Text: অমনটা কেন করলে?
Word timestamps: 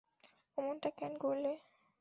অমনটা 0.57 0.89
কেন 0.99 1.13
করলে? 1.23 1.51